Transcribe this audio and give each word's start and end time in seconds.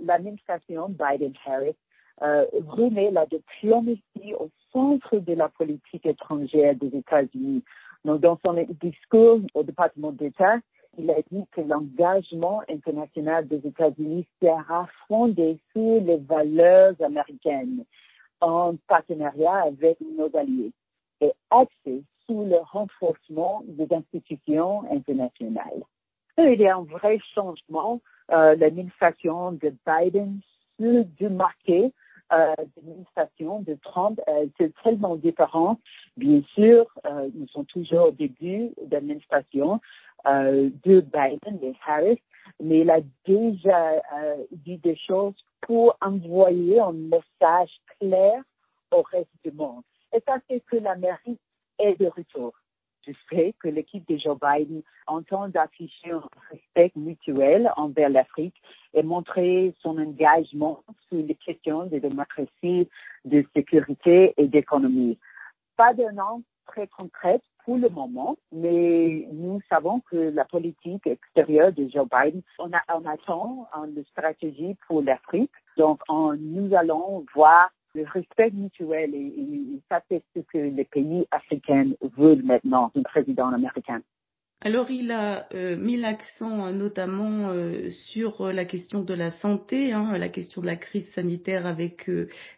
l'administration 0.00 0.88
Biden-Harris 0.88 1.76
euh, 2.22 2.44
remet 2.68 3.10
la 3.10 3.26
diplomatie 3.26 4.34
au 4.38 4.50
centre 4.72 5.18
de 5.18 5.32
la 5.32 5.48
politique 5.48 6.06
étrangère 6.06 6.74
des 6.76 6.96
États-Unis. 6.96 7.64
Dans 8.04 8.38
son 8.44 8.66
discours 8.82 9.40
au 9.54 9.62
département 9.62 10.12
d'État, 10.12 10.58
il 10.98 11.10
a 11.10 11.20
dit 11.30 11.44
que 11.52 11.60
l'engagement 11.60 12.62
international 12.68 13.46
des 13.46 13.66
États-Unis 13.66 14.26
sera 14.42 14.88
fondé 15.06 15.58
sur 15.72 16.00
les 16.00 16.16
valeurs 16.18 16.94
américaines 17.02 17.84
en 18.40 18.76
partenariat 18.88 19.64
avec 19.64 19.98
nos 20.00 20.34
alliés 20.36 20.72
et 21.20 21.32
axé 21.50 22.02
sur 22.26 22.42
le 22.42 22.58
renforcement 22.72 23.62
des 23.66 23.86
institutions 23.94 24.84
internationales. 24.90 25.84
Il 26.38 26.60
y 26.60 26.66
a 26.66 26.76
un 26.76 26.84
vrai 26.84 27.18
changement. 27.34 28.00
Euh, 28.32 28.54
L'administration 28.56 29.52
de 29.52 29.72
Biden 29.86 30.40
se 30.78 31.02
démarquer 31.18 31.92
euh, 32.32 32.54
l'administration 32.76 33.60
de 33.62 33.76
Trump. 33.82 34.20
Euh, 34.28 34.46
c'est 34.56 34.72
tellement 34.82 35.16
différent. 35.16 35.78
Bien 36.16 36.42
sûr, 36.54 36.86
euh, 37.06 37.28
nous 37.34 37.48
sommes 37.48 37.66
toujours 37.66 38.08
au 38.08 38.10
début 38.12 38.70
d'administration 38.86 39.80
euh, 40.26 40.70
de 40.84 41.00
Biden 41.00 41.58
et 41.62 41.74
Harris, 41.86 42.22
mais 42.62 42.80
il 42.80 42.90
a 42.90 43.00
déjà 43.26 43.94
euh, 44.14 44.36
dit 44.52 44.78
des 44.78 44.96
choses 44.96 45.34
pour 45.62 45.96
envoyer 46.00 46.78
un 46.78 46.92
message 46.92 47.70
clair 47.98 48.42
au 48.92 49.02
reste 49.02 49.30
du 49.44 49.50
monde. 49.50 49.82
Et 50.14 50.20
ça, 50.26 50.36
c'est 50.48 50.60
que 50.60 50.76
l'Amérique 50.76 51.40
est 51.78 51.98
de 51.98 52.06
retour. 52.06 52.52
Je 53.06 53.12
sais 53.30 53.54
que 53.60 53.68
l'équipe 53.68 54.06
de 54.08 54.18
Joe 54.18 54.36
Biden 54.38 54.82
entend 55.06 55.48
d'afficher 55.48 56.10
un 56.10 56.22
respect 56.50 56.92
mutuel 56.96 57.72
envers 57.76 58.10
l'Afrique 58.10 58.60
et 58.94 59.02
montrer 59.02 59.74
son 59.80 59.98
engagement 59.98 60.82
sur 61.08 61.18
les 61.18 61.34
questions 61.34 61.86
de 61.86 61.98
démocratie, 61.98 62.88
de 63.24 63.44
sécurité 63.54 64.34
et 64.36 64.48
d'économie. 64.48 65.18
Pas 65.76 65.94
d'un 65.94 66.18
an 66.18 66.42
très 66.66 66.86
concret 66.88 67.40
pour 67.64 67.76
le 67.76 67.88
moment, 67.88 68.36
mais 68.52 69.26
nous 69.32 69.60
savons 69.68 70.00
que 70.10 70.16
la 70.16 70.44
politique 70.44 71.06
extérieure 71.06 71.72
de 71.72 71.88
Joe 71.88 72.06
Biden, 72.08 72.42
on, 72.58 72.70
a, 72.72 72.80
on 72.94 73.06
attend 73.06 73.68
une 73.76 74.04
stratégie 74.10 74.76
pour 74.86 75.02
l'Afrique. 75.02 75.52
Donc, 75.76 76.00
on, 76.08 76.34
nous 76.34 76.74
allons 76.74 77.24
voir 77.34 77.70
le 77.94 78.04
respect 78.04 78.50
mutuel 78.52 79.14
et, 79.14 79.18
et 79.18 79.80
ça 79.88 80.00
c'est 80.08 80.22
ce 80.34 80.40
que 80.40 80.58
les 80.58 80.84
pays 80.84 81.26
africains 81.30 81.90
veulent 82.16 82.42
maintenant 82.42 82.90
d'un 82.94 83.02
président 83.02 83.48
américain. 83.48 84.00
Alors 84.62 84.90
il 84.90 85.10
a 85.10 85.46
euh, 85.54 85.74
mis 85.78 85.96
l'accent 85.96 86.66
euh, 86.66 86.72
notamment 86.72 87.48
euh, 87.48 87.88
sur 88.10 88.42
euh, 88.42 88.52
la 88.52 88.66
question 88.66 89.02
de 89.02 89.14
la 89.14 89.30
santé, 89.30 89.92
hein, 89.92 90.18
la 90.18 90.28
question 90.28 90.60
de 90.60 90.66
la 90.66 90.76
crise 90.76 91.10
sanitaire 91.14 91.66
avec 91.66 92.10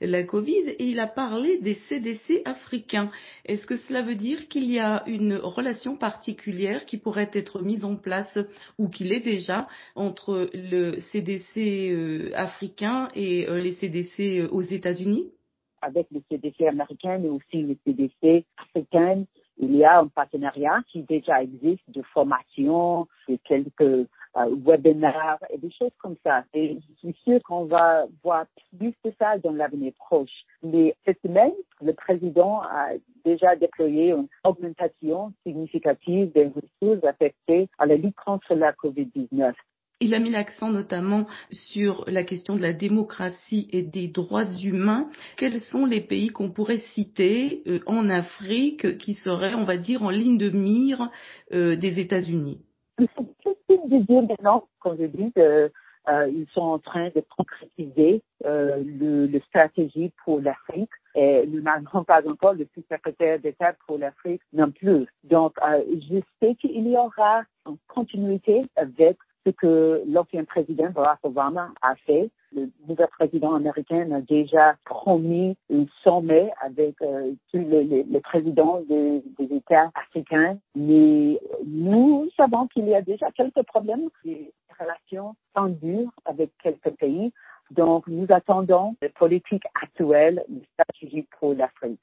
la 0.00 0.24
Covid, 0.24 0.70
et 0.78 0.84
il 0.84 0.98
a 0.98 1.06
parlé 1.06 1.58
des 1.58 1.74
CDC 1.74 2.40
africains. 2.46 3.10
Est-ce 3.44 3.66
que 3.66 3.76
cela 3.76 4.00
veut 4.00 4.14
dire 4.14 4.48
qu'il 4.48 4.70
y 4.70 4.78
a 4.78 5.02
une 5.06 5.34
relation 5.34 5.94
particulière 5.94 6.86
qui 6.86 6.96
pourrait 6.96 7.30
être 7.34 7.62
mise 7.62 7.84
en 7.84 7.96
place 7.96 8.38
ou 8.78 8.88
qu'il 8.88 9.12
est 9.12 9.20
déjà 9.20 9.68
entre 9.94 10.48
le 10.54 11.00
CDC 11.00 12.32
africain 12.34 13.08
et 13.14 13.46
les 13.46 13.72
CDC 13.72 14.48
aux 14.50 14.62
États-Unis? 14.62 15.30
Avec 15.82 16.06
le 16.10 16.22
CDC 16.30 16.66
américain 16.66 17.22
et 17.22 17.28
aussi 17.28 17.62
le 17.62 17.76
CDC 17.84 18.46
africain 18.56 19.24
il 19.60 19.76
y 19.76 19.84
a 19.84 19.98
un 19.98 20.08
partenariat 20.08 20.82
qui 20.90 21.02
déjà 21.02 21.42
existe 21.42 21.88
de 21.88 22.02
formation, 22.14 23.06
de 23.28 23.38
quelques 23.44 24.06
euh, 24.36 24.56
webinaires 24.64 25.38
et 25.50 25.58
des 25.58 25.70
choses 25.70 25.92
comme 25.98 26.16
ça. 26.24 26.44
Et 26.54 26.78
je 26.78 26.98
suis 26.98 27.16
sûre 27.24 27.42
qu'on 27.42 27.66
va 27.66 28.06
voir 28.22 28.46
plus 28.78 28.94
de 29.04 29.12
ça 29.18 29.36
dans 29.38 29.52
l'avenir 29.52 29.92
proche. 29.98 30.44
Mais 30.62 30.96
cette 31.04 31.20
semaine, 31.20 31.52
le 31.82 31.92
président 31.92 32.62
a 32.62 32.90
déjà 33.24 33.54
déployé 33.54 34.12
une 34.12 34.28
augmentation 34.44 35.32
significative 35.44 36.32
des 36.32 36.46
ressources 36.46 37.04
affectées 37.04 37.68
à 37.78 37.86
la 37.86 37.96
lutte 37.96 38.16
contre 38.24 38.54
la 38.54 38.72
COVID-19. 38.72 39.52
Il 40.02 40.14
a 40.14 40.18
mis 40.18 40.30
l'accent 40.30 40.70
notamment 40.70 41.26
sur 41.50 42.04
la 42.06 42.24
question 42.24 42.56
de 42.56 42.62
la 42.62 42.72
démocratie 42.72 43.68
et 43.70 43.82
des 43.82 44.08
droits 44.08 44.50
humains. 44.62 45.10
Quels 45.36 45.60
sont 45.60 45.84
les 45.84 46.00
pays 46.00 46.28
qu'on 46.28 46.50
pourrait 46.50 46.78
citer 46.78 47.62
euh, 47.66 47.80
en 47.86 48.08
Afrique 48.08 48.96
qui 48.96 49.12
seraient, 49.12 49.54
on 49.54 49.64
va 49.64 49.76
dire, 49.76 50.02
en 50.02 50.08
ligne 50.08 50.38
de 50.38 50.48
mire 50.48 51.10
euh, 51.52 51.76
des 51.76 52.00
États-Unis? 52.00 52.62
Maintenant, 54.08 54.64
comme 54.78 54.96
je 54.98 55.04
dis, 55.04 55.32
euh, 56.08 56.28
ils 56.28 56.46
sont 56.54 56.62
en 56.62 56.78
train 56.78 57.10
de 57.14 57.22
concrétiser 57.36 58.22
euh, 58.46 58.82
le, 58.82 59.38
stratégie 59.40 60.12
pour 60.24 60.40
l'Afrique 60.40 60.90
et 61.14 61.46
nous 61.46 61.60
n'avons 61.60 62.04
pas 62.04 62.26
encore 62.26 62.54
le 62.54 62.66
sous-secrétaire 62.74 63.38
d'État 63.38 63.74
pour 63.86 63.98
l'Afrique 63.98 64.40
non 64.52 64.70
plus. 64.70 65.06
Donc, 65.24 65.56
je 65.62 66.20
sais 66.40 66.54
qu'il 66.54 66.88
y 66.88 66.96
aura 66.96 67.42
une 67.66 67.76
continuité 67.88 68.64
avec 68.76 69.18
ce 69.46 69.50
que 69.50 70.02
l'ancien 70.06 70.44
président 70.44 70.90
Barack 70.90 71.20
Obama 71.22 71.72
a 71.82 71.94
fait. 72.06 72.30
Le 72.52 72.68
nouveau 72.88 73.06
président 73.06 73.54
américain 73.54 74.10
a 74.10 74.20
déjà 74.20 74.74
promis 74.84 75.56
un 75.72 75.84
sommet 76.02 76.50
avec 76.60 77.00
euh, 77.00 77.32
tous 77.52 77.58
les, 77.58 78.04
présidents 78.20 78.80
des, 78.88 79.22
des, 79.38 79.54
États 79.54 79.90
africains, 79.94 80.58
mais 80.74 81.40
nous 81.64 82.28
savons 82.36 82.66
qu'il 82.66 82.88
y 82.88 82.94
a 82.94 83.02
déjà 83.02 83.30
quelques 83.30 83.62
problèmes, 83.62 84.08
des 84.24 84.52
relations 84.80 85.36
tendues 85.54 86.06
avec 86.24 86.50
quelques 86.62 86.90
pays. 86.98 87.32
Donc, 87.70 88.08
nous 88.08 88.26
attendons 88.30 88.96
les 89.00 89.10
politiques 89.10 89.66
actuelles, 89.80 90.44
les 90.48 90.62
stratégies 90.74 91.26
pour 91.38 91.54
l'Afrique. 91.54 92.00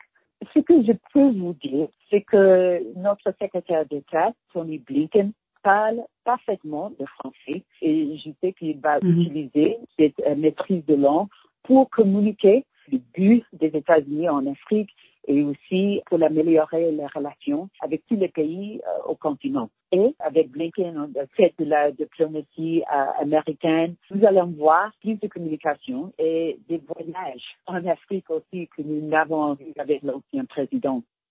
Ce 0.54 0.60
que 0.60 0.84
je 0.84 0.94
peux 1.14 1.32
vous 1.32 1.54
dire, 1.54 1.90
c'est 2.10 2.22
que 2.22 2.82
notre 2.96 3.34
secrétaire 3.42 3.86
d'État, 3.86 4.32
Tony 4.54 4.78
Blinken, 4.78 5.34
parle 5.64 6.02
parfaitement 6.24 6.92
le 7.00 7.06
français 7.06 7.64
et 7.82 8.18
je 8.18 8.30
sais 8.42 8.54
qu'il 8.54 8.78
va 8.80 9.00
-hmm. 9.00 9.12
utiliser 9.12 9.78
cette 9.98 10.20
euh, 10.22 10.36
maîtrise 10.36 10.86
de 10.86 10.96
langue 10.96 11.28
pour 11.64 11.90
communiquer 11.90 12.66
le 12.92 13.00
but 13.14 13.44
des 13.54 13.68
États-Unis 13.68 14.30
en 14.30 14.46
Afrique 14.48 14.92
et 15.28 15.44
aussi 15.44 16.02
pour 16.08 16.24
améliorer 16.24 16.92
les 16.92 17.06
relations 17.08 17.70
avec 17.82 18.02
tous 18.08 18.16
les 18.16 18.30
pays 18.30 18.82
euh, 18.88 19.12
au 19.12 19.16
continent. 19.16 19.70
Et 19.92 20.16
avec 20.20 20.50
Blinken, 20.52 21.14
fait 21.36 21.54
de 21.60 21.66
la 21.66 21.92
diplomatie 21.92 22.84
euh, 22.84 23.22
américaine, 23.22 23.96
nous 24.12 24.26
allons 24.26 24.48
voir 24.48 24.92
plus 25.02 25.16
de 25.16 25.28
communication 25.28 26.14
et 26.18 26.58
des 26.70 26.82
voyages 26.90 27.48
en 27.68 27.86
Afrique 27.86 28.30
aussi 28.30 28.68
que 28.76 28.82
nous 28.82 29.02
n'avons 29.08 29.54
vu 29.54 29.74
avec 29.78 30.02
l'ancien 30.02 30.46
président. 30.46 31.04